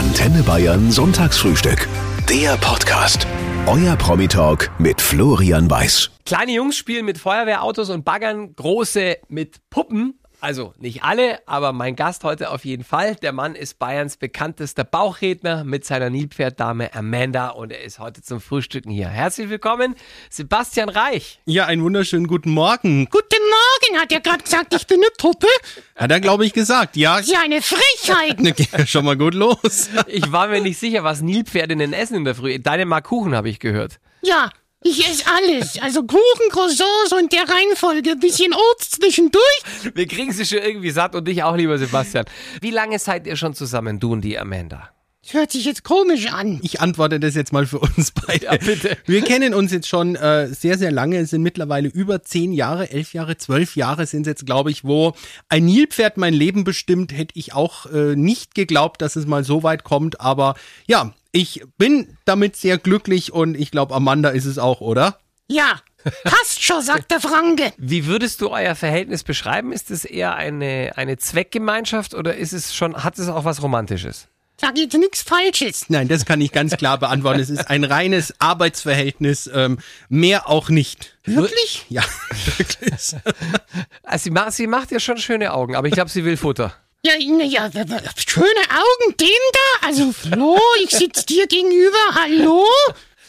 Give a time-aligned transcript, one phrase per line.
[0.00, 1.86] Antenne Bayern Sonntagsfrühstück.
[2.26, 3.26] Der Podcast.
[3.66, 6.10] Euer Promi-Talk mit Florian Weiß.
[6.24, 10.18] Kleine Jungs spielen mit Feuerwehrautos und Baggern, große mit Puppen.
[10.42, 13.14] Also nicht alle, aber mein Gast heute auf jeden Fall.
[13.16, 18.40] Der Mann ist Bayerns bekanntester Bauchredner mit seiner Nilpferddame Amanda und er ist heute zum
[18.40, 19.08] Frühstücken hier.
[19.08, 19.94] Herzlich willkommen,
[20.30, 21.40] Sebastian Reich.
[21.44, 23.06] Ja, einen wunderschönen guten Morgen.
[23.10, 25.46] Guten Morgen, hat er gerade gesagt, ich bin eine Puppe?
[25.94, 26.96] Hat er, glaube ich, gesagt.
[26.96, 28.40] Ja, ist ja eine Frechheit.
[28.40, 29.90] Ne, geht schon mal gut los.
[30.06, 32.58] Ich war mir nicht sicher, was Nilpferde denn essen in der Früh.
[32.58, 34.00] Deine mag Kuchen, habe ich gehört.
[34.22, 34.50] Ja,
[34.82, 35.78] ich esse alles.
[35.80, 38.16] Also Kuchen, Croissants und der Reihenfolge.
[38.16, 39.62] Bisschen Obst zwischendurch.
[39.94, 42.24] Wir kriegen sie schon irgendwie satt und dich auch, lieber Sebastian.
[42.60, 44.90] Wie lange seid ihr schon zusammen, du und die Amanda?
[45.32, 46.58] Hört sich jetzt komisch an.
[46.62, 48.46] Ich antworte das jetzt mal für uns beide.
[48.46, 48.96] Ja, bitte.
[49.06, 51.18] Wir kennen uns jetzt schon äh, sehr, sehr lange.
[51.18, 54.84] Es sind mittlerweile über zehn Jahre, elf Jahre, zwölf Jahre sind es jetzt, glaube ich,
[54.84, 55.14] wo
[55.48, 57.12] ein Nilpferd mein Leben bestimmt.
[57.16, 60.20] Hätte ich auch äh, nicht geglaubt, dass es mal so weit kommt.
[60.20, 60.54] Aber
[60.86, 65.18] ja, ich bin damit sehr glücklich und ich glaube, Amanda ist es auch, oder?
[65.46, 65.80] Ja,
[66.24, 67.72] passt schon, sagt der Franke.
[67.76, 69.72] Wie würdest du euer Verhältnis beschreiben?
[69.72, 74.28] Ist es eher eine, eine Zweckgemeinschaft oder ist es schon, hat es auch was Romantisches?
[74.60, 75.86] Sag jetzt nichts Falsches.
[75.88, 77.40] Nein, das kann ich ganz klar beantworten.
[77.40, 79.78] Es ist ein reines Arbeitsverhältnis, ähm,
[80.10, 81.16] mehr auch nicht.
[81.24, 81.86] Wirklich?
[81.88, 82.02] Ja,
[82.58, 82.92] wirklich.
[84.02, 86.74] Also sie, macht, sie macht ja schon schöne Augen, aber ich glaube, sie will Futter.
[87.02, 87.70] Ja, ja,
[88.16, 89.86] schöne Augen, dem da?
[89.88, 92.66] Also Flo, ich sitz dir gegenüber, hallo?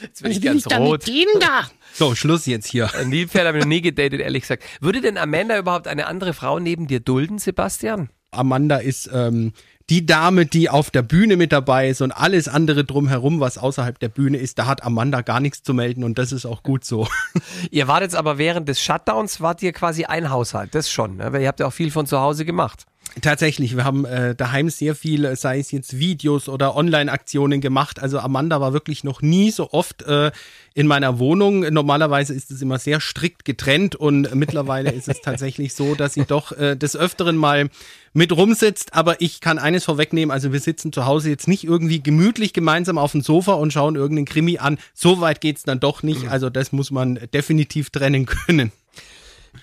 [0.01, 1.07] Jetzt bin ich will ganz ich da rot.
[1.07, 1.71] mit dem da?
[1.93, 2.93] So, Schluss jetzt hier.
[2.93, 4.63] Ein Nilpferd habe ich noch nie gedatet, ehrlich gesagt.
[4.81, 8.09] Würde denn Amanda überhaupt eine andere Frau neben dir dulden, Sebastian?
[8.31, 9.53] Amanda ist ähm,
[9.91, 13.99] die Dame, die auf der Bühne mit dabei ist und alles andere drumherum, was außerhalb
[13.99, 16.85] der Bühne ist, da hat Amanda gar nichts zu melden und das ist auch gut
[16.85, 17.09] so.
[17.71, 21.33] Ihr wart jetzt aber während des Shutdowns, wart ihr quasi ein Haushalt, das schon, ne?
[21.33, 22.85] weil ihr habt ja auch viel von zu Hause gemacht.
[23.19, 28.01] Tatsächlich, wir haben äh, daheim sehr viel, äh, sei es jetzt Videos oder Online-Aktionen gemacht.
[28.01, 30.31] Also Amanda war wirklich noch nie so oft äh,
[30.73, 31.59] in meiner Wohnung.
[31.59, 36.23] Normalerweise ist es immer sehr strikt getrennt und mittlerweile ist es tatsächlich so, dass sie
[36.23, 37.69] doch äh, des Öfteren mal
[38.13, 38.93] mit rumsitzt.
[38.93, 42.97] Aber ich kann eines vorwegnehmen, also wir sitzen zu Hause jetzt nicht irgendwie gemütlich gemeinsam
[42.97, 44.77] auf dem Sofa und schauen irgendeinen Krimi an.
[44.93, 46.29] So weit geht's dann doch nicht.
[46.29, 48.71] Also das muss man definitiv trennen können.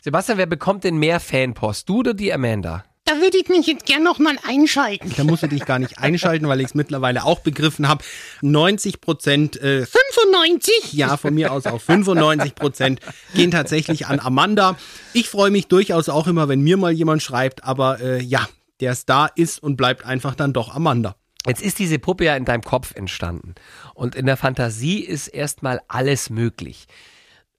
[0.03, 2.85] Sebastian, wer bekommt denn mehr Fanpost, du oder die Amanda?
[3.09, 5.11] Da würde ich mich jetzt gern noch mal einschalten.
[5.17, 8.05] Da musst du dich gar nicht einschalten, weil ich es mittlerweile auch begriffen habe.
[8.43, 10.93] 90 Prozent, äh, 95?
[10.93, 13.01] ja, von mir aus auch 95 Prozent
[13.35, 14.77] gehen tatsächlich an Amanda.
[15.15, 18.47] Ich freue mich durchaus auch immer, wenn mir mal jemand schreibt, aber äh, ja,
[18.81, 21.17] der Star ist und bleibt einfach dann doch Amanda.
[21.47, 23.55] Jetzt ist diese Puppe ja in deinem Kopf entstanden.
[23.95, 26.87] Und in der Fantasie ist erstmal alles möglich.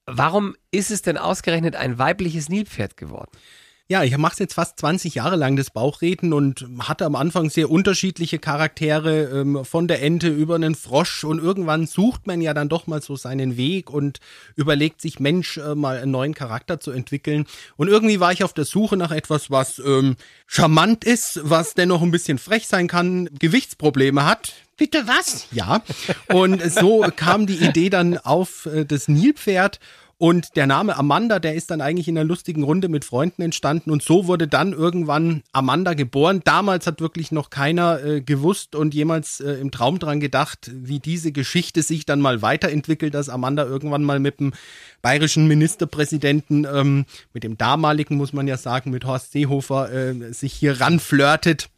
[0.05, 3.31] Warum ist es denn ausgerechnet ein weibliches Nilpferd geworden?
[3.91, 7.71] Ja, ich mache jetzt fast 20 Jahre lang das Bauchreden und hatte am Anfang sehr
[7.71, 12.69] unterschiedliche Charaktere, ähm, von der Ente über einen Frosch und irgendwann sucht man ja dann
[12.69, 14.19] doch mal so seinen Weg und
[14.55, 17.47] überlegt sich, Mensch, äh, mal einen neuen Charakter zu entwickeln.
[17.77, 22.03] Und irgendwie war ich auf der Suche nach etwas, was ähm, charmant ist, was dennoch
[22.03, 25.47] ein bisschen frech sein kann, Gewichtsprobleme hat, Bitte was?
[25.51, 25.81] ja,
[26.27, 29.79] und so kam die Idee dann auf äh, das Nilpferd.
[30.21, 33.89] Und der Name Amanda, der ist dann eigentlich in einer lustigen Runde mit Freunden entstanden.
[33.89, 36.41] Und so wurde dann irgendwann Amanda geboren.
[36.43, 40.99] Damals hat wirklich noch keiner äh, gewusst und jemals äh, im Traum dran gedacht, wie
[40.99, 44.51] diese Geschichte sich dann mal weiterentwickelt, dass Amanda irgendwann mal mit dem
[45.01, 50.51] bayerischen Ministerpräsidenten, ähm, mit dem damaligen, muss man ja sagen, mit Horst Seehofer, äh, sich
[50.51, 51.69] hier ranflirtet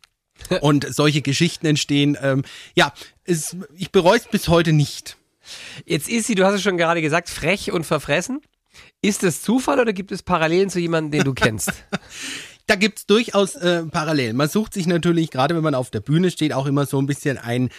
[0.62, 2.18] und solche Geschichten entstehen.
[2.19, 2.41] Ähm,
[2.74, 2.91] ja,
[3.24, 5.18] es, ich bereue es bis heute nicht.
[5.85, 8.41] Jetzt ist sie, du hast es schon gerade gesagt, frech und verfressen.
[9.02, 11.72] Ist das Zufall oder gibt es Parallelen zu jemandem, den du kennst?
[12.68, 14.38] Da gibt's durchaus äh, Parallelen.
[14.38, 17.06] Man sucht sich natürlich, gerade wenn man auf der Bühne steht, auch immer so ein
[17.06, 17.69] bisschen ein,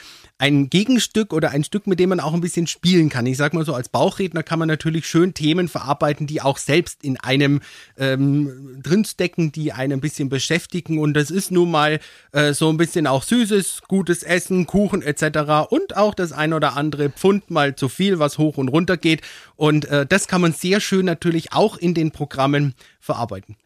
[0.43, 3.27] ein Gegenstück oder ein Stück, mit dem man auch ein bisschen spielen kann.
[3.27, 7.05] Ich sag mal so, als Bauchredner kann man natürlich schön Themen verarbeiten, die auch selbst
[7.05, 7.61] in einem
[7.97, 10.99] ähm, drinstecken, die einen ein bisschen beschäftigen.
[10.99, 12.01] Und das ist nun mal
[12.33, 15.71] äh, so ein bisschen auch süßes, gutes Essen, Kuchen etc.
[15.71, 19.21] Und auch das ein oder andere Pfund mal zu viel, was hoch und runter geht.
[19.55, 23.57] Und äh, das kann man sehr schön natürlich auch in den Programmen verarbeiten.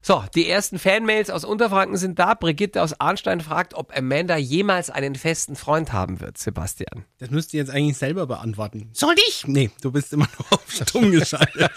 [0.00, 2.34] So, die ersten Fanmails aus Unterfranken sind da.
[2.34, 7.04] Brigitte aus Arnstein fragt, ob Amanda jemals einen festen Freund haben wird, Sebastian.
[7.18, 8.90] Das müsst ihr jetzt eigentlich selber beantworten.
[8.92, 9.48] Soll ich?
[9.48, 11.72] Nee, du bist immer noch auf stumm geschaltet.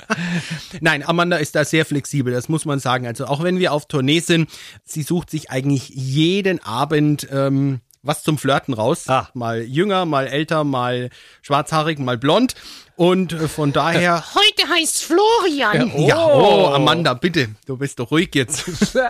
[0.82, 3.06] Nein, Amanda ist da sehr flexibel, das muss man sagen.
[3.06, 4.50] Also auch wenn wir auf Tournee sind,
[4.84, 9.08] sie sucht sich eigentlich jeden Abend ähm, was zum Flirten raus.
[9.08, 9.28] Ah.
[9.34, 11.10] Mal jünger, mal älter, mal
[11.40, 12.54] schwarzhaarig, mal blond.
[12.96, 14.24] Und äh, von daher.
[14.34, 15.92] Heute heißt Florian.
[16.06, 18.64] Ja, oh, Amanda, bitte, du bist doch ruhig jetzt.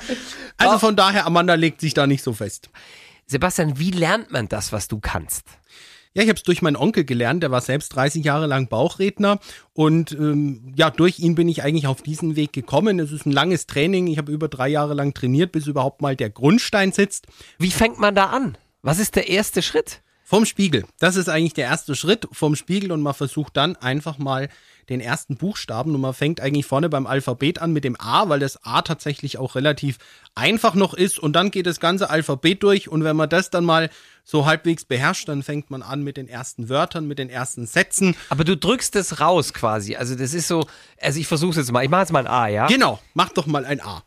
[0.59, 2.71] Also von daher, Amanda legt sich da nicht so fest.
[3.27, 5.45] Sebastian, wie lernt man das, was du kannst?
[6.15, 9.41] Ja, ich habe es durch meinen Onkel gelernt, der war selbst 30 Jahre lang Bauchredner
[9.73, 13.01] und ähm, ja, durch ihn bin ich eigentlich auf diesen Weg gekommen.
[13.01, 16.15] Es ist ein langes Training, ich habe über drei Jahre lang trainiert, bis überhaupt mal
[16.15, 17.27] der Grundstein sitzt.
[17.59, 18.59] Wie fängt man da an?
[18.85, 20.03] Was ist der erste Schritt?
[20.25, 20.85] Vom Spiegel.
[20.99, 24.49] Das ist eigentlich der erste Schritt vom Spiegel und man versucht dann einfach mal
[24.89, 28.41] den ersten Buchstaben und man fängt eigentlich vorne beim Alphabet an mit dem A, weil
[28.41, 29.99] das A tatsächlich auch relativ
[30.35, 33.65] einfach noch ist und dann geht das ganze Alphabet durch und wenn man das dann
[33.65, 33.89] mal
[34.25, 38.17] so halbwegs beherrscht, dann fängt man an mit den ersten Wörtern, mit den ersten Sätzen.
[38.31, 39.95] Aber du drückst es raus quasi.
[39.95, 40.67] Also das ist so,
[41.01, 41.85] also ich versuche jetzt mal.
[41.85, 42.67] Ich mache jetzt mal ein A, ja?
[42.67, 44.03] Genau, mach doch mal ein A.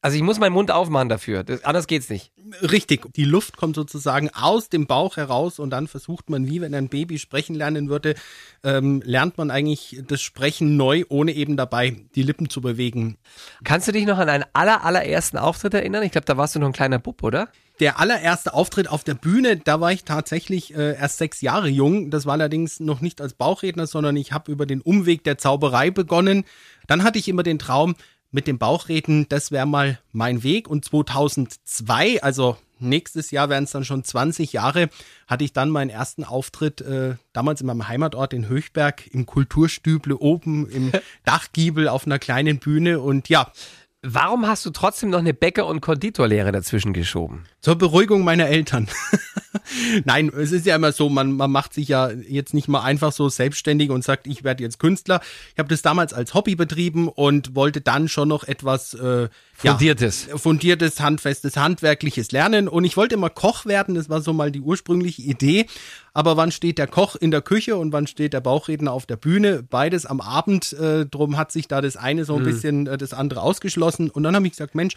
[0.00, 1.42] Also ich muss meinen Mund aufmachen dafür.
[1.42, 2.30] Das, anders geht's nicht.
[2.62, 6.72] Richtig, die Luft kommt sozusagen aus dem Bauch heraus und dann versucht man, wie wenn
[6.72, 8.14] ein Baby sprechen lernen würde,
[8.62, 13.18] ähm, lernt man eigentlich das Sprechen neu, ohne eben dabei die Lippen zu bewegen.
[13.64, 16.04] Kannst du dich noch an einen aller, allerersten Auftritt erinnern?
[16.04, 17.48] Ich glaube, da warst du noch ein kleiner Bub, oder?
[17.80, 22.10] Der allererste Auftritt auf der Bühne, da war ich tatsächlich äh, erst sechs Jahre jung.
[22.10, 25.90] Das war allerdings noch nicht als Bauchredner, sondern ich habe über den Umweg der Zauberei
[25.90, 26.44] begonnen.
[26.86, 27.94] Dann hatte ich immer den Traum,
[28.30, 30.68] mit dem Bauchreden, das wäre mal mein Weg.
[30.68, 34.88] Und 2002, also nächstes Jahr wären es dann schon 20 Jahre,
[35.26, 40.14] hatte ich dann meinen ersten Auftritt, äh, damals in meinem Heimatort in Höchberg, im Kulturstüble
[40.14, 40.92] oben im
[41.24, 43.00] Dachgiebel auf einer kleinen Bühne.
[43.00, 43.52] Und ja,
[44.00, 47.46] Warum hast du trotzdem noch eine Bäcker- und Konditorlehre dazwischen geschoben?
[47.60, 48.88] Zur Beruhigung meiner Eltern.
[50.04, 53.12] Nein, es ist ja immer so, man, man macht sich ja jetzt nicht mal einfach
[53.12, 55.20] so selbstständig und sagt, ich werde jetzt Künstler.
[55.52, 60.26] Ich habe das damals als Hobby betrieben und wollte dann schon noch etwas äh, Fundiertes.
[60.28, 62.68] Ja, fundiertes, handfestes, handwerkliches lernen.
[62.68, 65.66] Und ich wollte immer Koch werden, das war so mal die ursprüngliche Idee.
[66.14, 69.16] Aber wann steht der Koch in der Küche und wann steht der Bauchredner auf der
[69.16, 69.62] Bühne?
[69.62, 70.72] Beides am Abend.
[70.74, 72.44] Äh, drum hat sich da das eine so ein Mhm.
[72.44, 74.10] bisschen äh, das andere ausgeschlossen.
[74.10, 74.94] Und dann habe ich gesagt, Mensch,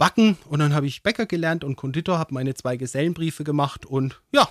[0.00, 0.38] backen.
[0.48, 4.48] Und dann habe ich Bäcker gelernt und Konditor, habe meine zwei Gesellenbriefe gemacht und ja,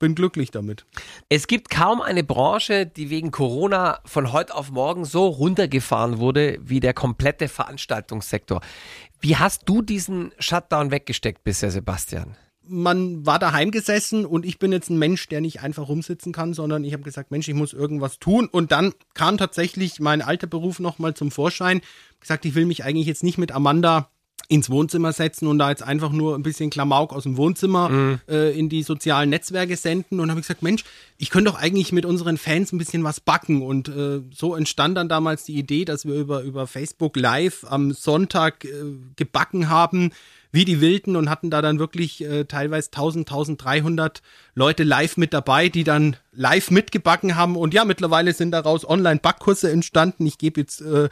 [0.00, 0.84] bin glücklich damit.
[1.28, 6.58] Es gibt kaum eine Branche, die wegen Corona von heute auf morgen so runtergefahren wurde
[6.60, 8.60] wie der komplette Veranstaltungssektor.
[9.20, 12.36] Wie hast du diesen Shutdown weggesteckt bisher, Sebastian?
[12.70, 16.52] man war daheim gesessen und ich bin jetzt ein Mensch, der nicht einfach rumsitzen kann,
[16.52, 18.46] sondern ich habe gesagt, Mensch, ich muss irgendwas tun.
[18.46, 21.80] Und dann kam tatsächlich mein alter Beruf nochmal zum Vorschein.
[22.20, 24.10] Gesagt, ich will mich eigentlich jetzt nicht mit Amanda
[24.48, 28.58] ins Wohnzimmer setzen und da jetzt einfach nur ein bisschen Klamauk aus dem Wohnzimmer äh,
[28.58, 30.20] in die sozialen Netzwerke senden.
[30.20, 30.84] Und habe ich gesagt, Mensch,
[31.18, 33.60] ich könnte doch eigentlich mit unseren Fans ein bisschen was backen.
[33.60, 37.92] Und äh, so entstand dann damals die Idee, dass wir über, über Facebook Live am
[37.92, 38.70] Sonntag äh,
[39.16, 40.12] gebacken haben
[40.50, 44.22] wie die Wilden und hatten da dann wirklich äh, teilweise 1000, 1300
[44.54, 47.54] Leute live mit dabei, die dann live mitgebacken haben.
[47.56, 50.24] Und ja, mittlerweile sind daraus Online-Backkurse entstanden.
[50.24, 51.10] Ich gebe jetzt äh,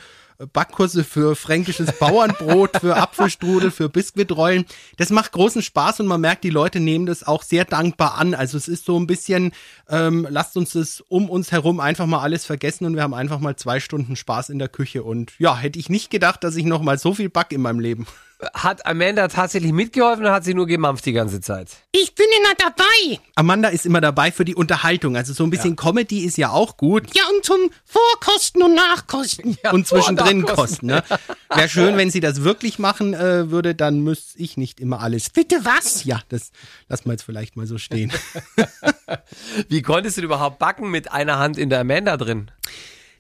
[0.53, 4.67] Backkurse für fränkisches Bauernbrot, für Apfelstrudel, für Biskuitrollen.
[4.97, 8.35] Das macht großen Spaß und man merkt, die Leute nehmen das auch sehr dankbar an.
[8.35, 9.53] Also es ist so ein bisschen,
[9.88, 13.41] ähm, lasst uns das um uns herum einfach mal alles vergessen und wir haben einfach
[13.41, 15.03] mal zwei Stunden Spaß in der Küche.
[15.03, 17.81] Und ja, hätte ich nicht gedacht, dass ich noch mal so viel back in meinem
[17.81, 18.06] Leben.
[18.53, 21.71] Hat Amanda tatsächlich mitgeholfen oder hat sie nur gemampft die ganze Zeit?
[21.91, 23.21] Ich bin immer dabei.
[23.35, 25.17] Amanda ist immer dabei für die Unterhaltung.
[25.17, 27.17] Also so ein bisschen Comedy ist ja auch gut.
[27.17, 29.56] Ja, und zum Vorkosten und Nachkosten.
[29.73, 30.87] und zwischendrin kosten.
[30.87, 31.03] Ne?
[31.49, 35.31] Wäre schön, wenn sie das wirklich machen äh, würde, dann müsste ich nicht immer alles.
[35.31, 36.05] Bitte was?
[36.05, 36.50] Ja, das
[36.88, 38.12] lassen wir jetzt vielleicht mal so stehen.
[39.69, 42.50] Wie konntest du denn überhaupt backen mit einer Hand in der Amanda drin?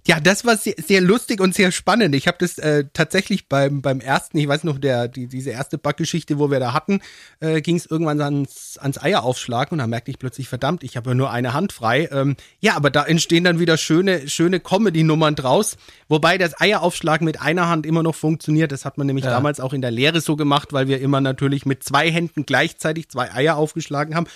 [0.06, 2.14] Ja, das war sehr, sehr lustig und sehr spannend.
[2.14, 5.78] Ich habe das äh, tatsächlich beim, beim ersten, ich weiß noch, der, die, diese erste
[5.78, 7.00] Backgeschichte, wo wir da hatten,
[7.40, 11.10] äh, ging es irgendwann ans, ans Eieraufschlagen und da merkte ich plötzlich, verdammt, ich habe
[11.10, 12.08] ja nur eine Hand frei.
[12.12, 15.76] Ähm, ja, aber da entstehen dann wieder schöne, schöne Comedy-Nummern draus.
[16.08, 18.70] Wobei das Eieraufschlagen mit einer Hand immer noch funktioniert.
[18.70, 21.66] Das hat man nämlich damals auch in der Lehre so gemacht, weil wir immer natürlich
[21.66, 24.28] mit zwei Händen gleichzeitig zwei Eier aufgeschlagen haben.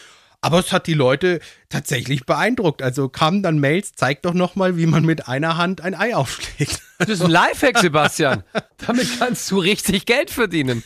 [0.43, 2.83] Aber es hat die Leute tatsächlich beeindruckt.
[2.83, 6.81] Also kamen dann Mails, zeig doch nochmal, wie man mit einer Hand ein Ei aufschlägt.
[6.99, 8.43] Das ist ein Lifehack, Sebastian.
[8.87, 10.83] Damit kannst du richtig Geld verdienen.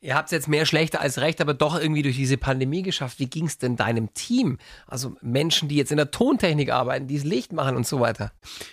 [0.00, 3.18] Ihr habt es jetzt mehr schlechter als recht, aber doch irgendwie durch diese Pandemie geschafft.
[3.18, 4.58] Wie ging es denn deinem Team?
[4.86, 8.30] Also Menschen, die jetzt in der Tontechnik arbeiten, die das Licht machen und so weiter.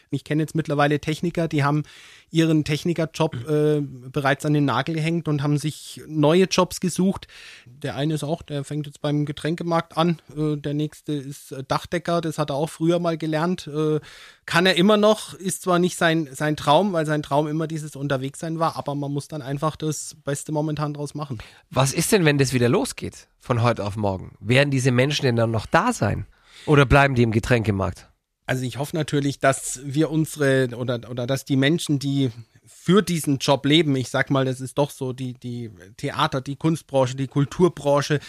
[0.10, 1.84] Ich kenne jetzt mittlerweile Techniker, die haben
[2.32, 7.28] ihren Technikerjob äh, bereits an den Nagel gehängt und haben sich neue Jobs gesucht.
[7.66, 10.20] Der eine ist auch, der fängt jetzt beim Getränkemarkt an.
[10.36, 13.68] Äh, der nächste ist äh, Dachdecker, das hat er auch früher mal gelernt.
[13.68, 14.00] Äh,
[14.46, 17.96] kann er immer noch, ist zwar nicht sein, sein Traum, weil sein Traum immer dieses
[17.96, 21.40] Unterwegssein war, aber man muss dann einfach das Beste momentan draus machen.
[21.70, 24.36] Was ist denn, wenn das wieder losgeht von heute auf morgen?
[24.40, 26.26] Werden diese Menschen denn dann noch da sein?
[26.66, 28.11] Oder bleiben die im Getränkemarkt?
[28.52, 32.32] Also ich hoffe natürlich, dass wir unsere oder, oder dass die Menschen, die
[32.66, 33.96] für diesen Job leben.
[33.96, 38.20] Ich sag mal, das ist doch so die, die Theater, die Kunstbranche, die Kulturbranche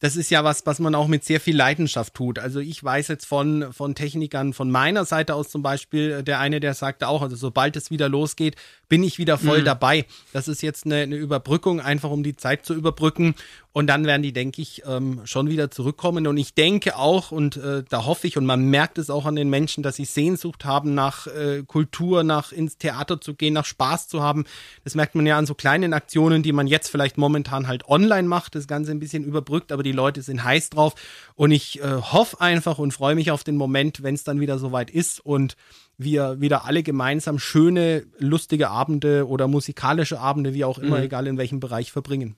[0.00, 2.38] das ist ja was, was man auch mit sehr viel Leidenschaft tut.
[2.38, 6.60] Also ich weiß jetzt von, von Technikern von meiner Seite aus zum Beispiel, der eine,
[6.60, 8.56] der sagte auch, also sobald es wieder losgeht,
[8.88, 9.64] bin ich wieder voll mhm.
[9.64, 10.04] dabei.
[10.34, 13.34] Das ist jetzt eine, eine Überbrückung, einfach um die Zeit zu überbrücken.
[13.76, 16.26] Und dann werden die, denke ich, ähm, schon wieder zurückkommen.
[16.26, 19.36] Und ich denke auch, und äh, da hoffe ich, und man merkt es auch an
[19.36, 23.66] den Menschen, dass sie Sehnsucht haben nach äh, Kultur, nach ins Theater zu gehen, nach
[23.66, 24.46] Spaß zu haben.
[24.84, 28.26] Das merkt man ja an so kleinen Aktionen, die man jetzt vielleicht momentan halt online
[28.26, 30.94] macht, das Ganze ein bisschen überbrückt, aber die Leute sind heiß drauf.
[31.34, 34.58] Und ich äh, hoffe einfach und freue mich auf den Moment, wenn es dann wieder
[34.58, 35.54] soweit ist und
[35.98, 41.04] wir wieder alle gemeinsam schöne, lustige Abende oder musikalische Abende, wie auch immer, mhm.
[41.04, 42.36] egal in welchem Bereich, verbringen.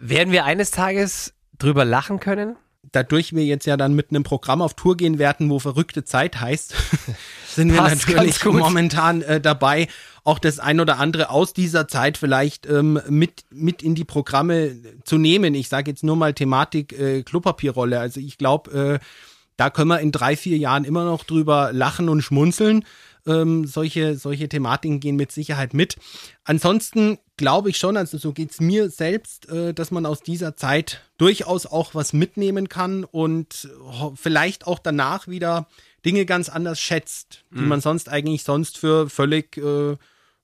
[0.00, 2.56] Werden wir eines Tages drüber lachen können?
[2.92, 6.40] Dadurch wir jetzt ja dann mit einem Programm auf Tour gehen werden, wo verrückte Zeit
[6.40, 6.74] heißt,
[7.48, 9.86] sind wir natürlich momentan äh, dabei,
[10.24, 14.76] auch das ein oder andere aus dieser Zeit vielleicht ähm, mit, mit in die Programme
[15.04, 15.54] zu nehmen.
[15.54, 18.00] Ich sage jetzt nur mal Thematik äh, Klopapierrolle.
[18.00, 19.04] Also ich glaube, äh,
[19.56, 22.84] da können wir in drei, vier Jahren immer noch drüber lachen und schmunzeln.
[23.26, 25.96] Ähm, solche, solche Thematiken gehen mit Sicherheit mit.
[26.44, 30.56] Ansonsten glaube ich schon, also so geht es mir selbst, äh, dass man aus dieser
[30.56, 33.68] Zeit durchaus auch was mitnehmen kann und
[34.14, 35.66] vielleicht auch danach wieder
[36.04, 37.68] Dinge ganz anders schätzt, die mhm.
[37.68, 39.96] man sonst eigentlich sonst für völlig äh,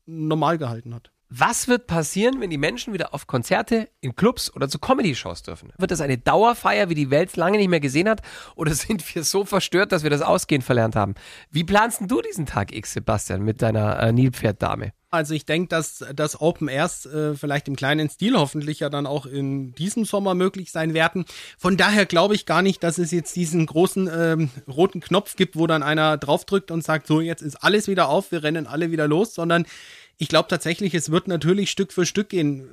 [0.06, 1.10] normal gehalten hat.
[1.28, 5.72] Was wird passieren, wenn die Menschen wieder auf Konzerte, in Clubs oder zu Comedy-Shows dürfen?
[5.76, 8.22] Wird das eine Dauerfeier, wie die Welt lange nicht mehr gesehen hat?
[8.54, 11.16] Oder sind wir so verstört, dass wir das Ausgehen verlernt haben?
[11.50, 14.92] Wie planst du diesen Tag X, Sebastian, mit deiner äh, Nilpferd-Dame?
[15.10, 19.06] Also ich denke, dass das Open Airs äh, vielleicht im kleinen Stil hoffentlich ja dann
[19.06, 21.24] auch in diesem Sommer möglich sein werden.
[21.58, 25.56] Von daher glaube ich gar nicht, dass es jetzt diesen großen ähm, roten Knopf gibt,
[25.56, 28.90] wo dann einer draufdrückt und sagt, so jetzt ist alles wieder auf, wir rennen alle
[28.90, 29.64] wieder los, sondern
[30.18, 32.68] ich glaube tatsächlich, es wird natürlich Stück für Stück gehen.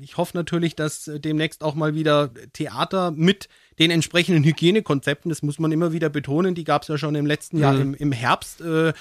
[0.00, 5.58] Ich hoffe natürlich, dass demnächst auch mal wieder Theater mit den entsprechenden Hygienekonzepten, das muss
[5.58, 7.80] man immer wieder betonen, die gab es ja schon im letzten Jahr mhm.
[7.80, 8.92] im, im Herbst, äh,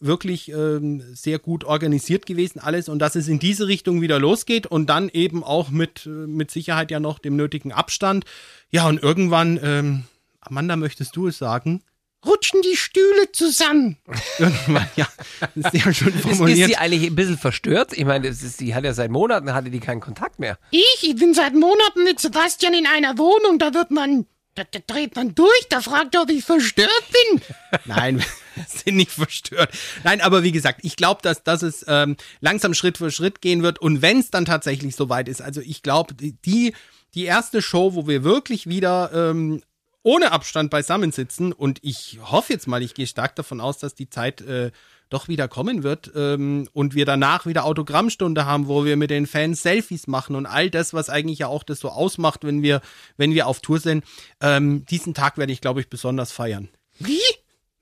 [0.00, 4.66] wirklich ähm, sehr gut organisiert gewesen alles und dass es in diese Richtung wieder losgeht
[4.66, 8.24] und dann eben auch mit, mit Sicherheit ja noch dem nötigen Abstand.
[8.70, 10.04] Ja, und irgendwann, ähm,
[10.40, 11.82] Amanda, möchtest du es sagen?
[12.24, 13.96] Rutschen die Stühle zusammen.
[14.38, 15.08] Irgendwann, ja,
[15.54, 16.58] ist ja schon formuliert.
[16.58, 17.92] Ist, ist sie eigentlich ein bisschen verstört?
[17.92, 20.58] Ich meine, das ist, die hat ja seit Monaten, hatte die keinen Kontakt mehr.
[20.70, 24.80] Ich, ich bin seit Monaten mit Sebastian in einer Wohnung, da wird man, da, da
[24.86, 27.40] dreht man durch, da fragt er, ob ich verstört bin.
[27.86, 28.18] Nein,
[28.54, 29.70] wir sind nicht verstört.
[30.04, 33.62] Nein, aber wie gesagt, ich glaube, dass, dass es ähm, langsam Schritt für Schritt gehen
[33.62, 36.74] wird und wenn es dann tatsächlich soweit ist, also ich glaube, die
[37.14, 39.62] die erste Show, wo wir wirklich wieder ähm,
[40.02, 41.52] ohne Abstand beisammensitzen.
[41.52, 44.70] Und ich hoffe jetzt mal, ich gehe stark davon aus, dass die Zeit äh,
[45.10, 49.26] doch wieder kommen wird ähm, und wir danach wieder Autogrammstunde haben, wo wir mit den
[49.26, 52.80] Fans Selfies machen und all das, was eigentlich ja auch das so ausmacht, wenn wir,
[53.16, 54.04] wenn wir auf Tour sind.
[54.40, 56.68] Ähm, diesen Tag werde ich, glaube ich, besonders feiern.
[56.98, 57.20] Wie?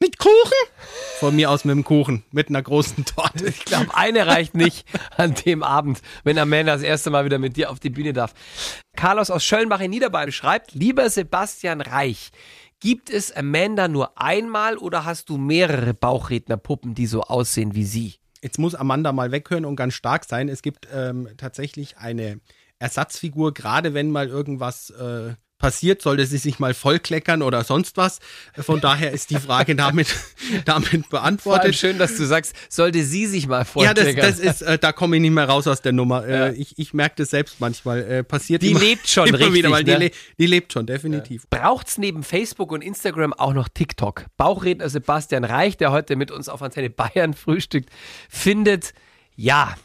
[0.00, 0.68] Mit Kuchen?
[1.18, 3.48] Von mir aus mit dem Kuchen, mit einer großen Torte.
[3.48, 4.86] Ich glaube, eine reicht nicht
[5.16, 8.32] an dem Abend, wenn Amanda das erste Mal wieder mit dir auf die Bühne darf.
[8.96, 12.30] Carlos aus Schöllenbach in Niederbayern schreibt, lieber Sebastian Reich,
[12.78, 18.14] gibt es Amanda nur einmal oder hast du mehrere Bauchrednerpuppen, die so aussehen wie sie?
[18.40, 20.48] Jetzt muss Amanda mal weghören und ganz stark sein.
[20.48, 22.40] Es gibt ähm, tatsächlich eine
[22.78, 28.20] Ersatzfigur, gerade wenn mal irgendwas äh, passiert, sollte sie sich mal vollkleckern oder sonst was.
[28.56, 30.08] Von daher ist die Frage damit,
[30.64, 31.74] damit beantwortet.
[31.74, 34.16] schön, dass du sagst, sollte sie sich mal vollkleckern.
[34.16, 36.26] Ja, das, das ist, äh, da komme ich nicht mehr raus aus der Nummer.
[36.26, 36.52] Äh, ja.
[36.52, 38.02] ich, ich merke das selbst manchmal.
[38.02, 39.98] Äh, passiert die immer, lebt schon immer richtig, wieder, weil ne?
[39.98, 41.46] die, die, lebt schon, definitiv.
[41.52, 41.60] Ja.
[41.60, 44.26] Braucht's neben Facebook und Instagram auch noch TikTok?
[44.36, 47.90] Bauchredner Sebastian Reich, der heute mit uns auf Antenne Bayern frühstückt,
[48.28, 48.94] findet,
[49.36, 49.76] ja,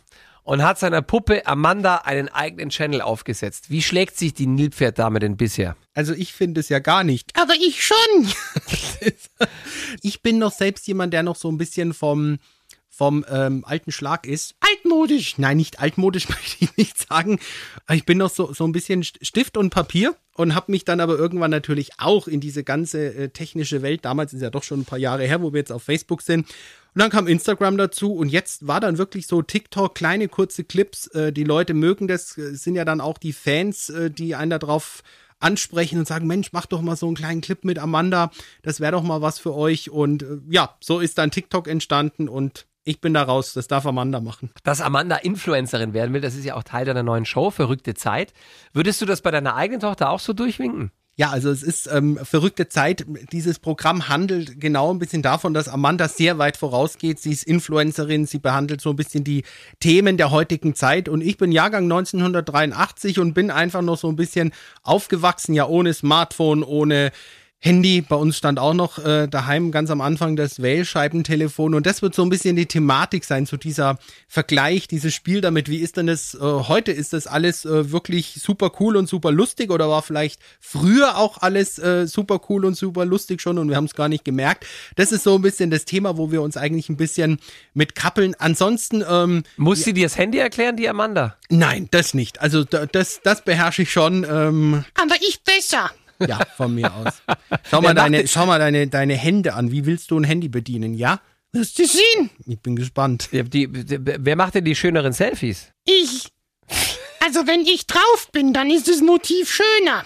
[0.43, 3.69] und hat seiner Puppe Amanda einen eigenen Channel aufgesetzt.
[3.69, 5.75] Wie schlägt sich die Nilpferddame denn bisher?
[5.93, 7.31] Also ich finde es ja gar nicht.
[7.39, 7.97] Aber ich schon.
[10.01, 12.39] ich bin noch selbst jemand, der noch so ein bisschen vom
[12.95, 14.53] vom ähm, alten Schlag ist.
[14.59, 15.39] Altmodisch.
[15.39, 17.39] Nein, nicht altmodisch möchte ich nicht sagen.
[17.91, 21.17] Ich bin noch so, so ein bisschen Stift und Papier und habe mich dann aber
[21.17, 24.85] irgendwann natürlich auch in diese ganze äh, technische Welt, damals ist ja doch schon ein
[24.85, 26.47] paar Jahre her, wo wir jetzt auf Facebook sind,
[26.95, 31.07] und dann kam Instagram dazu und jetzt war dann wirklich so TikTok, kleine kurze Clips.
[31.07, 34.51] Äh, die Leute mögen das, äh, sind ja dann auch die Fans, äh, die einen
[34.51, 35.01] darauf
[35.39, 38.31] ansprechen und sagen, Mensch, mach doch mal so einen kleinen Clip mit Amanda,
[38.61, 39.89] das wäre doch mal was für euch.
[39.89, 43.85] Und äh, ja, so ist dann TikTok entstanden und ich bin da raus, das darf
[43.85, 44.51] Amanda machen.
[44.63, 48.33] Dass Amanda Influencerin werden will, das ist ja auch Teil deiner neuen Show, Verrückte Zeit.
[48.73, 50.91] Würdest du das bei deiner eigenen Tochter auch so durchwinken?
[51.15, 53.05] Ja, also es ist ähm, verrückte Zeit.
[53.31, 57.19] Dieses Programm handelt genau ein bisschen davon, dass Amanda sehr weit vorausgeht.
[57.19, 59.43] Sie ist Influencerin, sie behandelt so ein bisschen die
[59.79, 61.07] Themen der heutigen Zeit.
[61.07, 65.93] Und ich bin Jahrgang 1983 und bin einfach noch so ein bisschen aufgewachsen, ja ohne
[65.93, 67.11] Smartphone, ohne
[67.65, 68.01] Handy.
[68.01, 72.13] Bei uns stand auch noch äh, daheim ganz am Anfang das Wählscheibentelefon und das wird
[72.13, 75.69] so ein bisschen die Thematik sein, so dieser Vergleich, dieses Spiel damit.
[75.69, 76.91] Wie ist denn das äh, heute?
[76.91, 81.37] Ist das alles äh, wirklich super cool und super lustig oder war vielleicht früher auch
[81.41, 84.65] alles äh, super cool und super lustig schon und wir haben es gar nicht gemerkt?
[84.97, 87.39] Das ist so ein bisschen das Thema, wo wir uns eigentlich ein bisschen
[87.73, 88.35] mit kappeln.
[88.39, 91.37] Ansonsten ähm, Muss sie dir das Handy erklären, die Amanda?
[91.49, 92.41] nein, das nicht.
[92.41, 94.25] Also da- das das beherrsche ich schon.
[94.29, 95.89] Ähm, Aber ich besser.
[96.27, 97.13] Ja, von mir aus.
[97.69, 99.71] Schau mal deine, schau mal deine, deine Hände an.
[99.71, 100.93] Wie willst du ein Handy bedienen?
[100.93, 101.19] Ja?
[101.51, 102.29] Wirst du sehen?
[102.45, 103.29] Ich bin gespannt.
[103.31, 105.71] Die, die, die, wer macht denn die schöneren Selfies?
[105.85, 106.27] Ich.
[107.19, 110.03] Also wenn ich drauf bin, dann ist das Motiv schöner.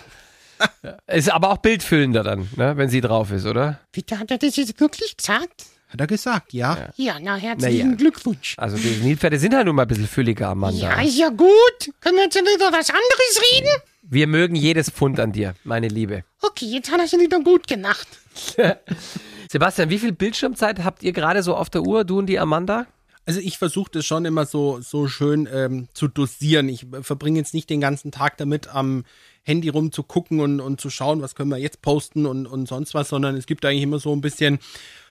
[1.07, 3.79] Ist aber auch bildfüllender dann, ne, wenn sie drauf ist, oder?
[3.91, 5.65] Bitte hat er das jetzt wirklich gesagt?
[5.89, 6.89] Hat er gesagt, ja.
[6.97, 7.95] Ja, na herzlichen Na ja.
[7.95, 8.55] Glückwunsch.
[8.57, 10.79] Also die Nilpferde sind halt nun mal ein bisschen fülliger, Amanda.
[10.79, 11.93] Ja, ist ja gut.
[12.01, 13.81] Können wir jetzt über was anderes reden?
[14.09, 16.23] Wir mögen jedes Pfund an dir, meine Liebe.
[16.41, 18.07] Okay, jetzt hat er schon wieder gut gemacht.
[19.51, 22.87] Sebastian, wie viel Bildschirmzeit habt ihr gerade so auf der Uhr, du und die Amanda?
[23.25, 26.69] Also ich versuche das schon immer so, so schön ähm, zu dosieren.
[26.69, 29.03] Ich verbringe jetzt nicht den ganzen Tag damit, am
[29.47, 33.09] Handy rumzugucken und, und zu schauen, was können wir jetzt posten und, und sonst was,
[33.09, 34.59] sondern es gibt eigentlich immer so ein bisschen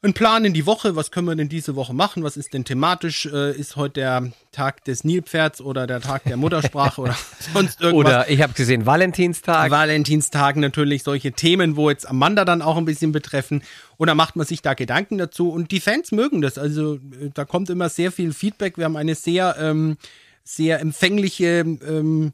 [0.03, 2.65] einen Plan in die Woche, was können wir denn diese Woche machen, was ist denn
[2.65, 7.17] thematisch, äh, ist heute der Tag des Nilpferds oder der Tag der Muttersprache oder
[7.55, 8.13] sonst irgendwas.
[8.13, 9.71] Oder ich habe gesehen, Valentinstag.
[9.71, 13.63] Valentinstagen natürlich solche Themen, wo jetzt Amanda dann auch ein bisschen betreffen.
[13.97, 15.51] Und da macht man sich da Gedanken dazu.
[15.51, 16.59] Und die Fans mögen das.
[16.59, 18.77] Also äh, da kommt immer sehr viel Feedback.
[18.77, 19.97] Wir haben eine sehr, ähm,
[20.45, 22.33] sehr empfängliche ähm,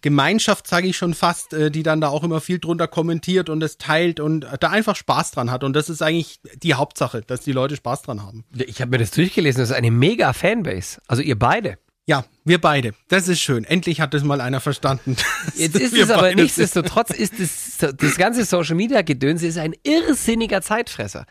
[0.00, 3.62] Gemeinschaft, sage ich schon fast, äh, die dann da auch immer viel drunter kommentiert und
[3.62, 5.64] es teilt und da einfach Spaß dran hat.
[5.64, 8.44] Und das ist eigentlich die Hauptsache, dass die Leute Spaß dran haben.
[8.54, 11.00] Ich habe mir das durchgelesen, das ist eine mega Fanbase.
[11.06, 11.78] Also ihr beide.
[12.06, 12.92] Ja, wir beide.
[13.08, 13.64] Das ist schön.
[13.64, 15.16] Endlich hat das mal einer verstanden.
[15.54, 20.62] Jetzt ist es aber nichtsdestotrotz, ist das, das ganze Social Media Gedöns ist ein irrsinniger
[20.62, 21.26] Zeitfresser.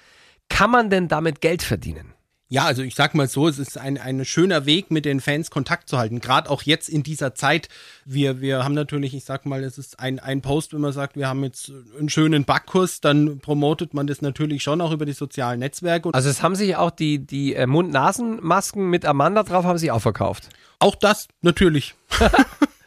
[0.47, 2.13] Kann man denn damit Geld verdienen?
[2.51, 5.51] Ja, also ich sag mal so, es ist ein, ein schöner Weg, mit den Fans
[5.51, 6.19] Kontakt zu halten.
[6.19, 7.69] Gerade auch jetzt in dieser Zeit.
[8.05, 11.15] Wir, wir haben natürlich, ich sag mal, es ist ein, ein Post, wenn man sagt,
[11.15, 15.13] wir haben jetzt einen schönen Backkurs, dann promotet man das natürlich schon auch über die
[15.13, 16.09] sozialen Netzwerke.
[16.11, 20.01] Also es haben sich auch die, die äh, Mund-Nasen-Masken mit Amanda drauf, haben sie auch
[20.01, 20.49] verkauft.
[20.79, 21.93] auch das natürlich.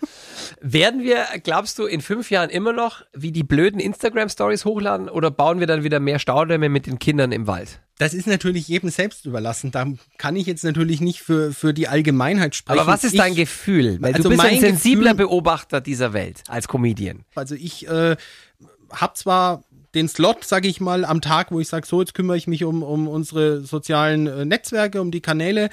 [0.61, 5.31] Werden wir, glaubst du, in fünf Jahren immer noch wie die blöden Instagram-Stories hochladen oder
[5.31, 7.81] bauen wir dann wieder mehr Staudämme mit den Kindern im Wald?
[7.99, 9.71] Das ist natürlich jedem selbst überlassen.
[9.71, 9.87] Da
[10.19, 12.81] kann ich jetzt natürlich nicht für, für die Allgemeinheit sprechen.
[12.81, 13.99] Aber was ist ich, dein Gefühl?
[14.01, 17.25] Weil Also du bist ein sensibler Gefühl- Beobachter dieser Welt als Comedian.
[17.35, 18.17] Also ich äh,
[18.91, 19.63] habe zwar
[19.95, 22.65] den Slot, sage ich mal, am Tag, wo ich sage, so, jetzt kümmere ich mich
[22.65, 25.69] um, um unsere sozialen äh, Netzwerke, um die Kanäle.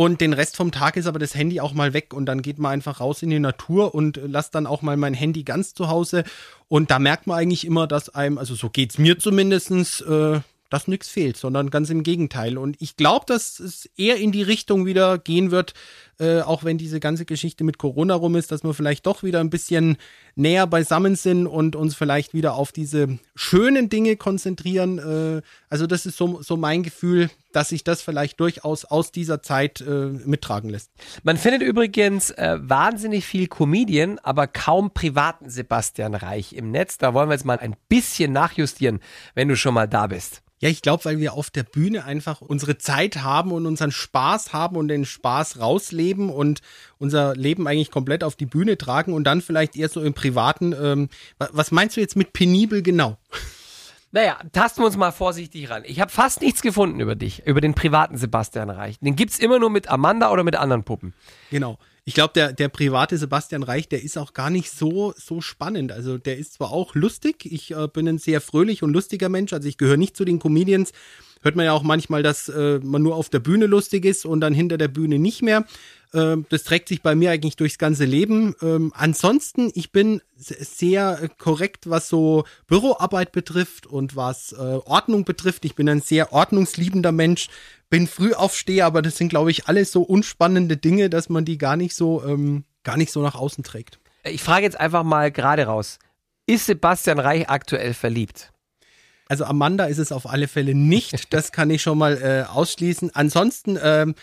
[0.00, 2.58] Und den Rest vom Tag ist aber das Handy auch mal weg und dann geht
[2.58, 5.88] man einfach raus in die Natur und lasst dann auch mal mein Handy ganz zu
[5.88, 6.24] Hause.
[6.68, 10.88] Und da merkt man eigentlich immer, dass einem, also so geht's mir zumindestens, äh, dass
[10.88, 12.56] nichts fehlt, sondern ganz im Gegenteil.
[12.56, 15.74] Und ich glaube, dass es eher in die Richtung wieder gehen wird,
[16.20, 19.40] äh, auch wenn diese ganze Geschichte mit Corona rum ist, dass wir vielleicht doch wieder
[19.40, 19.96] ein bisschen
[20.34, 24.98] näher beisammen sind und uns vielleicht wieder auf diese schönen Dinge konzentrieren.
[24.98, 29.42] Äh, also das ist so, so mein Gefühl, dass sich das vielleicht durchaus aus dieser
[29.42, 30.90] Zeit äh, mittragen lässt.
[31.22, 36.98] Man findet übrigens äh, wahnsinnig viel Comedian, aber kaum privaten Sebastian Reich im Netz.
[36.98, 39.00] Da wollen wir jetzt mal ein bisschen nachjustieren,
[39.34, 40.42] wenn du schon mal da bist.
[40.62, 44.52] Ja, ich glaube, weil wir auf der Bühne einfach unsere Zeit haben und unseren Spaß
[44.52, 46.60] haben und den Spaß rausleben und
[46.98, 50.74] unser Leben eigentlich komplett auf die Bühne tragen und dann vielleicht eher so im Privaten.
[50.78, 53.16] Ähm, wa- was meinst du jetzt mit penibel genau?
[54.12, 55.84] Naja, tasten wir uns mal vorsichtig ran.
[55.86, 58.98] Ich habe fast nichts gefunden über dich, über den privaten Sebastian Reich.
[58.98, 61.14] Den gibt's immer nur mit Amanda oder mit anderen Puppen.
[61.50, 61.78] Genau.
[62.04, 65.92] Ich glaube, der, der private Sebastian Reich, der ist auch gar nicht so, so spannend.
[65.92, 69.52] Also der ist zwar auch lustig, ich äh, bin ein sehr fröhlich und lustiger Mensch,
[69.52, 70.92] also ich gehöre nicht zu den Comedians.
[71.42, 74.40] Hört man ja auch manchmal, dass äh, man nur auf der Bühne lustig ist und
[74.40, 75.64] dann hinter der Bühne nicht mehr.
[76.12, 78.54] Ähm, das trägt sich bei mir eigentlich durchs ganze Leben.
[78.62, 84.56] Ähm, ansonsten, ich bin se- sehr äh, korrekt, was so Büroarbeit betrifft und was äh,
[84.56, 85.64] Ordnung betrifft.
[85.64, 87.48] Ich bin ein sehr ordnungsliebender Mensch,
[87.90, 91.76] bin Frühaufsteher, aber das sind, glaube ich, alles so unspannende Dinge, dass man die gar
[91.76, 93.98] nicht so, ähm, gar nicht so nach außen trägt.
[94.24, 95.98] Ich frage jetzt einfach mal gerade raus.
[96.46, 98.52] Ist Sebastian Reich aktuell verliebt?
[99.28, 101.32] Also Amanda ist es auf alle Fälle nicht.
[101.32, 103.14] Das kann ich schon mal äh, ausschließen.
[103.14, 104.16] Ansonsten ähm,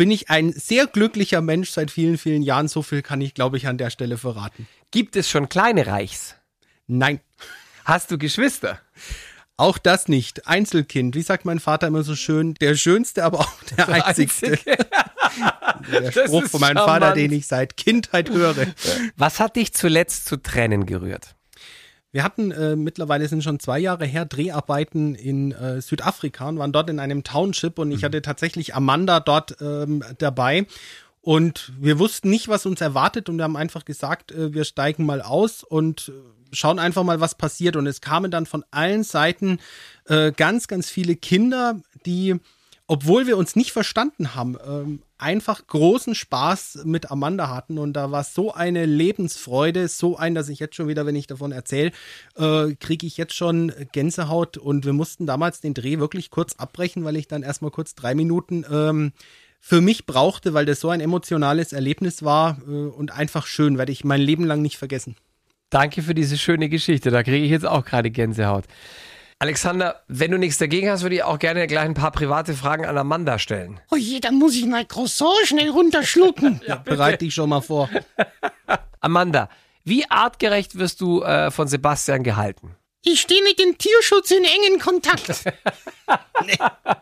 [0.00, 2.68] bin ich ein sehr glücklicher Mensch seit vielen, vielen Jahren.
[2.68, 4.66] So viel kann ich, glaube ich, an der Stelle verraten.
[4.90, 6.36] Gibt es schon kleine Reichs?
[6.86, 7.20] Nein,
[7.84, 8.80] Hast du Geschwister?
[9.58, 10.46] auch das nicht.
[10.46, 11.14] Einzelkind.
[11.16, 12.54] Wie sagt mein Vater immer so schön?
[12.54, 14.58] Der schönste, aber auch der einzigste.
[15.92, 17.02] Der Das Spruch von meinem charmant.
[17.04, 18.68] Vater, den ich seit Kindheit höre.
[19.18, 21.34] Was hat dich zuletzt zu Tränen gerührt?
[22.12, 26.72] Wir hatten äh, mittlerweile sind schon zwei Jahre her Dreharbeiten in äh, Südafrika und waren
[26.72, 30.66] dort in einem Township und ich hatte tatsächlich Amanda dort ähm, dabei.
[31.22, 35.04] Und wir wussten nicht, was uns erwartet und wir haben einfach gesagt, äh, wir steigen
[35.06, 36.12] mal aus und äh,
[36.52, 37.76] schauen einfach mal, was passiert.
[37.76, 39.58] Und es kamen dann von allen Seiten
[40.06, 42.40] äh, ganz, ganz viele Kinder, die
[42.90, 48.10] obwohl wir uns nicht verstanden haben, ähm, einfach großen Spaß mit Amanda hatten und da
[48.10, 51.92] war so eine Lebensfreude, so ein, dass ich jetzt schon wieder, wenn ich davon erzähle,
[52.34, 57.04] äh, kriege ich jetzt schon Gänsehaut und wir mussten damals den Dreh wirklich kurz abbrechen,
[57.04, 59.12] weil ich dann erstmal kurz drei Minuten ähm,
[59.60, 63.92] für mich brauchte, weil das so ein emotionales Erlebnis war äh, und einfach schön, werde
[63.92, 65.14] ich mein Leben lang nicht vergessen.
[65.70, 67.12] Danke für diese schöne Geschichte.
[67.12, 68.64] Da kriege ich jetzt auch gerade Gänsehaut.
[69.42, 72.84] Alexander, wenn du nichts dagegen hast, würde ich auch gerne gleich ein paar private Fragen
[72.84, 73.80] an Amanda stellen.
[73.90, 76.60] Oh je, dann muss ich mein Croissant schnell runterschlucken.
[76.84, 77.88] Bereite dich schon mal vor.
[79.00, 79.48] Amanda,
[79.82, 82.76] wie artgerecht wirst du äh, von Sebastian gehalten?
[83.02, 85.30] Ich stehe mit dem Tierschutz in engen Kontakt.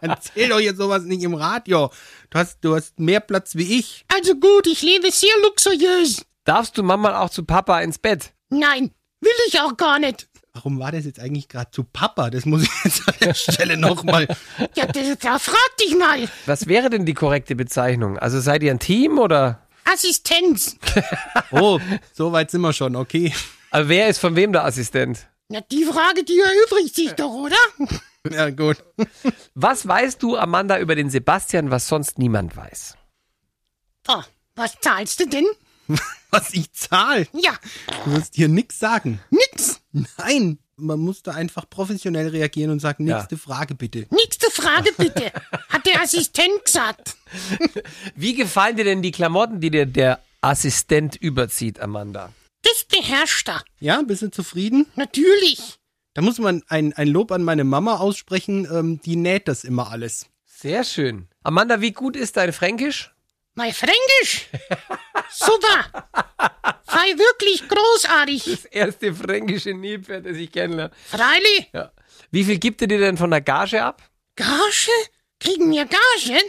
[0.00, 1.90] Erzähl doch jetzt sowas nicht im Radio.
[2.30, 4.04] Du hast, du hast mehr Platz wie ich.
[4.14, 6.24] Also gut, ich lebe sehr luxuriös.
[6.44, 8.32] Darfst du manchmal auch zu Papa ins Bett?
[8.48, 10.28] Nein, will ich auch gar nicht.
[10.58, 12.30] Warum war das jetzt eigentlich gerade zu Papa?
[12.30, 14.26] Das muss ich jetzt an der Stelle nochmal.
[14.74, 16.28] Ja, da, da frag dich mal.
[16.46, 18.18] Was wäre denn die korrekte Bezeichnung?
[18.18, 19.62] Also seid ihr ein Team oder?
[19.84, 20.76] Assistenz.
[21.52, 21.78] Oh,
[22.12, 23.32] so weit sind wir schon, okay.
[23.70, 25.28] Aber wer ist von wem der Assistent?
[25.48, 27.56] Na, die Frage, die erübrigt sich doch, oder?
[28.28, 28.78] Ja, gut.
[29.54, 32.96] Was weißt du, Amanda, über den Sebastian, was sonst niemand weiß?
[34.08, 34.22] Oh,
[34.56, 35.46] was zahlst du denn?
[36.30, 37.26] Was ich zahle.
[37.32, 37.52] Ja,
[38.04, 39.20] Du wirst hier nix sagen.
[39.30, 39.77] nix.
[39.92, 44.06] Nein, man muss da einfach professionell reagieren und sagen, nächste Frage bitte.
[44.10, 45.32] Nächste Frage bitte.
[45.68, 47.16] Hat der Assistent gesagt.
[48.14, 52.32] Wie gefallen dir denn die Klamotten, die dir der Assistent überzieht, Amanda?
[52.62, 53.62] Das beherrscht er.
[53.80, 54.86] Ja, bist du zufrieden?
[54.94, 55.78] Natürlich.
[56.14, 59.90] Da muss man ein, ein Lob an meine Mama aussprechen, ähm, die näht das immer
[59.90, 60.26] alles.
[60.44, 61.28] Sehr schön.
[61.44, 63.14] Amanda, wie gut ist dein Fränkisch?
[63.58, 64.46] Mein Fränkisch.
[65.32, 66.06] Super.
[66.86, 68.44] Sei wirklich großartig.
[68.44, 70.92] Das erste fränkische Nilpferd, das ich kenne.
[71.04, 71.68] Freilich.
[71.72, 71.90] Ja.
[72.30, 74.08] Wie viel gibt er dir denn von der Gage ab?
[74.36, 74.92] Gage?
[75.40, 76.40] Kriegen wir Gage?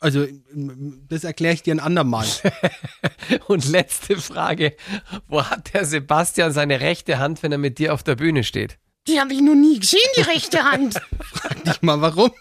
[0.00, 0.26] Also,
[1.08, 2.26] das erkläre ich dir ein andermal.
[3.46, 4.76] Und letzte Frage.
[5.28, 8.76] Wo hat der Sebastian seine rechte Hand, wenn er mit dir auf der Bühne steht?
[9.06, 11.00] Die habe ich noch nie gesehen, die rechte Hand.
[11.64, 12.32] Nicht mal warum.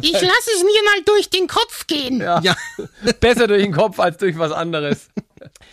[0.00, 2.20] Ich lasse es mir mal durch den Kopf gehen.
[2.20, 2.40] Ja.
[3.20, 5.08] Besser durch den Kopf als durch was anderes.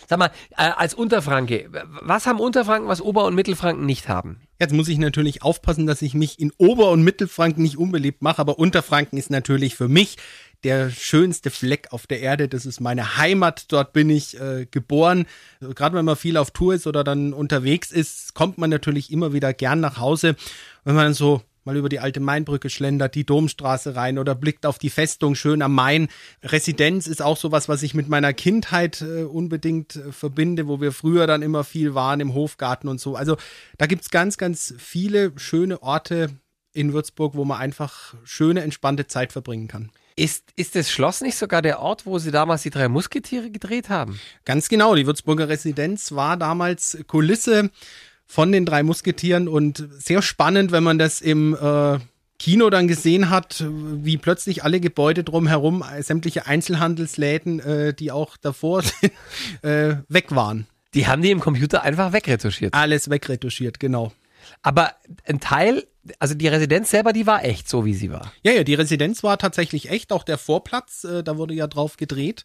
[0.08, 1.68] Sag mal, äh, als Unterfranke,
[2.02, 4.40] was haben Unterfranken, was Ober- und Mittelfranken nicht haben?
[4.60, 8.40] Jetzt muss ich natürlich aufpassen, dass ich mich in Ober- und Mittelfranken nicht unbeliebt mache,
[8.40, 10.16] aber Unterfranken ist natürlich für mich
[10.64, 12.48] der schönste Fleck auf der Erde.
[12.48, 13.66] Das ist meine Heimat.
[13.68, 15.26] Dort bin ich äh, geboren.
[15.60, 19.12] Also, Gerade wenn man viel auf Tour ist oder dann unterwegs ist, kommt man natürlich
[19.12, 20.36] immer wieder gern nach Hause.
[20.84, 24.78] Wenn man so mal über die alte Mainbrücke schlendert, die Domstraße rein oder blickt auf
[24.78, 26.08] die Festung schön am Main.
[26.42, 30.92] Residenz ist auch sowas, was ich mit meiner Kindheit äh, unbedingt äh, verbinde, wo wir
[30.92, 33.16] früher dann immer viel waren im Hofgarten und so.
[33.16, 33.36] Also
[33.78, 36.30] da gibt's ganz, ganz viele schöne Orte
[36.72, 39.90] in Würzburg, wo man einfach schöne, entspannte Zeit verbringen kann.
[40.16, 43.88] Ist, ist das Schloss nicht sogar der Ort, wo sie damals die drei Musketiere gedreht
[43.88, 44.20] haben?
[44.44, 47.70] Ganz genau, die Würzburger Residenz war damals Kulisse
[48.26, 51.98] von den drei Musketieren und sehr spannend, wenn man das im äh,
[52.38, 58.36] Kino dann gesehen hat, wie plötzlich alle Gebäude drumherum, äh, sämtliche Einzelhandelsläden, äh, die auch
[58.36, 58.82] davor
[59.62, 60.66] äh, weg waren.
[60.94, 62.74] Die haben die im Computer einfach wegretuschiert.
[62.74, 64.12] Alles wegretuschiert, genau.
[64.62, 64.92] Aber
[65.26, 65.86] ein Teil,
[66.18, 68.32] also die Residenz selber, die war echt so, wie sie war.
[68.42, 71.96] Ja, ja, die Residenz war tatsächlich echt, auch der Vorplatz, äh, da wurde ja drauf
[71.96, 72.44] gedreht,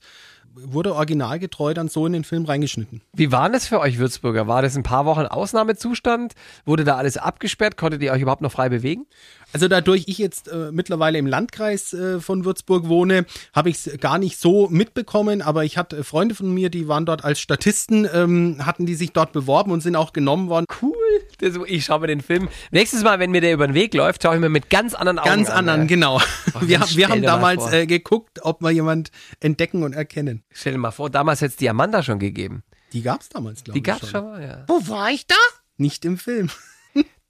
[0.53, 3.01] wurde originalgetreu dann so in den Film reingeschnitten.
[3.13, 4.47] Wie war das für euch Würzburger?
[4.47, 6.33] War das ein paar Wochen Ausnahmezustand?
[6.65, 7.77] Wurde da alles abgesperrt?
[7.77, 9.05] Konntet ihr euch überhaupt noch frei bewegen?
[9.51, 13.99] Also dadurch ich jetzt äh, mittlerweile im Landkreis äh, von Würzburg wohne, habe ich es
[13.99, 18.07] gar nicht so mitbekommen, aber ich hatte Freunde von mir, die waren dort als Statisten,
[18.13, 20.65] ähm, hatten die sich dort beworben und sind auch genommen worden.
[20.81, 20.93] Cool.
[21.39, 22.47] Das, ich schaue mir den Film.
[22.71, 25.19] Nächstes Mal, wenn mir der über den Weg läuft, schaue ich mir mit ganz anderen
[25.19, 25.57] Augen Ganz an.
[25.57, 25.87] anderen, ey.
[25.87, 26.19] genau.
[26.59, 29.09] wir, jetzt wir stell haben damals äh, geguckt, ob wir jemand
[29.39, 30.43] entdecken und erkennen.
[30.51, 32.63] Stell dir mal vor, damals hätte es die Amanda schon gegeben.
[32.93, 33.83] Die gab es damals, glaube Die ich.
[33.83, 34.63] gab's schon mal, ja.
[34.67, 35.35] Wo war ich da?
[35.77, 36.49] Nicht im Film.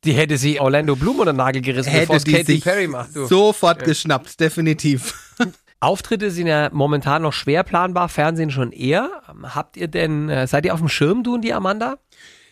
[0.05, 3.15] Die hätte sie Orlando Bloom unter den Nagel gerissen, bevor es Katy Perry macht.
[3.15, 3.25] Du.
[3.25, 5.35] sofort geschnappt, definitiv.
[5.81, 9.09] Auftritte sind ja momentan noch schwer planbar, Fernsehen schon eher.
[9.43, 11.97] Habt ihr denn, äh, seid ihr auf dem Schirm, du und die Amanda?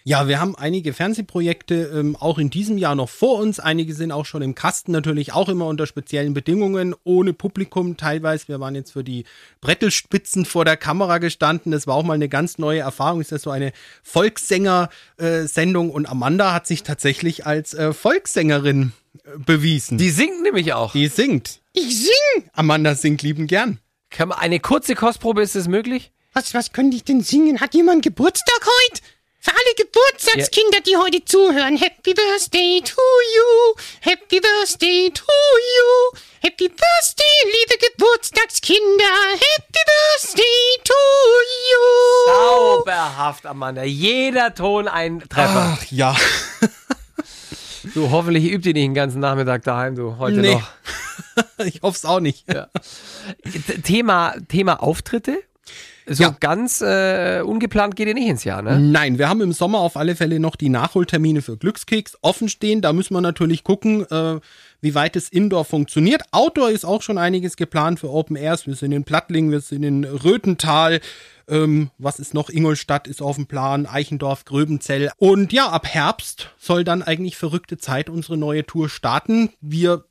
[0.08, 3.60] Ja, wir haben einige Fernsehprojekte ähm, auch in diesem Jahr noch vor uns.
[3.60, 8.48] Einige sind auch schon im Kasten, natürlich auch immer unter speziellen Bedingungen, ohne Publikum teilweise.
[8.48, 9.26] Wir waren jetzt für die
[9.60, 11.74] Brettelspitzen vor der Kamera gestanden.
[11.74, 13.20] Das war auch mal eine ganz neue Erfahrung.
[13.20, 19.98] Ist ja so eine Volkssänger-Sendung und Amanda hat sich tatsächlich als äh, Volkssängerin äh, bewiesen.
[19.98, 20.93] Die singt nämlich auch.
[20.93, 21.60] Die singt.
[21.74, 22.50] Ich sing.
[22.54, 23.80] Amanda singt lieben gern.
[24.10, 26.13] Kann man, eine kurze Kostprobe, ist das möglich?
[26.32, 27.60] Was, was könnte ich denn singen?
[27.60, 29.02] Hat jemand Geburtstag heute?
[29.48, 31.78] Für alle Geburtstagskinder, die heute zuhören.
[31.78, 33.76] Happy Birthday to you.
[34.02, 36.20] Happy Birthday to you.
[36.42, 39.06] Happy Birthday, liebe Geburtstagskinder.
[39.32, 40.94] Happy Birthday to
[41.72, 42.34] you.
[42.84, 43.84] Sauberhaft, Amanda.
[43.84, 45.78] Jeder Ton ein Treffer.
[45.80, 46.14] Ach ja.
[47.94, 50.56] Du, hoffentlich übt ihr nicht den ganzen Nachmittag daheim, du, heute Nee.
[50.56, 50.70] noch.
[51.66, 52.44] ich hoffe es auch nicht.
[52.54, 52.68] Ja.
[53.82, 55.42] Thema, Thema Auftritte.
[56.10, 56.36] So Ja.
[56.39, 58.80] ganz äh, ungeplant geht ihr nicht ins Jahr, ne?
[58.80, 62.82] Nein, wir haben im Sommer auf alle Fälle noch die Nachholtermine für Glückskeks offen stehen.
[62.82, 64.39] Da müssen wir natürlich gucken, äh,
[64.80, 66.22] wie weit es Indoor funktioniert.
[66.32, 68.67] Outdoor ist auch schon einiges geplant für Open Airs.
[68.67, 71.02] Wir sind in Plattling, wir sind in Röthental.
[71.50, 72.50] Ähm, was ist noch?
[72.50, 75.12] Ingolstadt ist auf dem Plan, Eichendorf, Gröbenzell.
[75.17, 79.50] Und ja, ab Herbst soll dann eigentlich verrückte Zeit unsere neue Tour starten.
[79.62, 80.04] Wir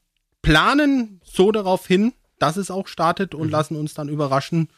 [0.43, 4.69] planen so darauf hin, dass es auch startet und lassen uns dann überraschen,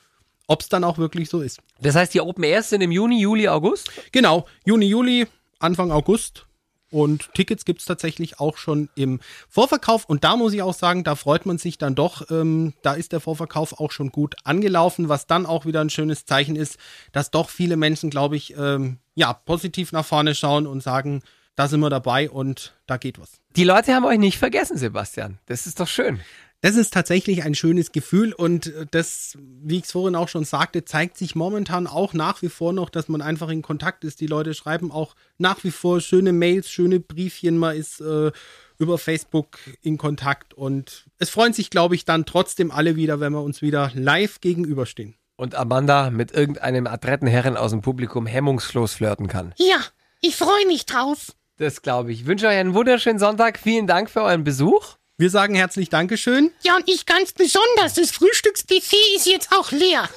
[0.49, 1.61] ob es dann auch wirklich so ist.
[1.81, 3.91] Das heißt, die Open Airs sind im Juni, Juli, August?
[4.11, 5.29] Genau, Juni, Juli,
[5.61, 6.47] Anfang August.
[6.91, 10.07] Und Tickets gibt's tatsächlich auch schon im Vorverkauf.
[10.07, 12.31] Und da muss ich auch sagen, da freut man sich dann doch.
[12.31, 16.25] Ähm, da ist der Vorverkauf auch schon gut angelaufen, was dann auch wieder ein schönes
[16.25, 16.79] Zeichen ist,
[17.13, 21.23] dass doch viele Menschen, glaube ich, ähm, ja, positiv nach vorne schauen und sagen,
[21.57, 23.33] da sind wir dabei und da geht was.
[23.57, 25.39] Die Leute haben euch nicht vergessen, Sebastian.
[25.47, 26.21] Das ist doch schön.
[26.61, 30.45] Das ist tatsächlich ein schönes Gefühl und äh, das, wie ich es vorhin auch schon
[30.45, 34.21] sagte, zeigt sich momentan auch nach wie vor noch, dass man einfach in Kontakt ist.
[34.21, 38.33] Die Leute schreiben auch nach wie vor schöne Mails, schöne Briefchen, man ist äh,
[38.79, 43.33] über Facebook in Kontakt und es freuen sich, glaube ich, dann trotzdem alle wieder, wenn
[43.33, 45.15] wir uns wieder live gegenüberstehen.
[45.37, 49.55] Und Amanda mit irgendeinem adretten Herren aus dem Publikum hemmungslos flirten kann.
[49.59, 49.79] Ja,
[50.21, 51.33] ich freue mich drauf.
[51.59, 52.23] Das glaube ich.
[52.23, 53.61] Ich wünsche euch einen wunderschönen Sonntag.
[53.61, 54.98] Vielen Dank für euren Besuch.
[55.21, 56.53] Wir sagen herzlich Dankeschön.
[56.63, 57.95] Ja, und ich ganz besonders.
[57.95, 60.09] Das Frühstücksbuffet ist jetzt auch leer.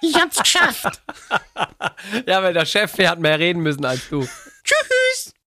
[0.00, 1.00] Ich hab's geschafft.
[2.26, 4.26] Ja, weil der Chef, der hat mehr reden müssen als du.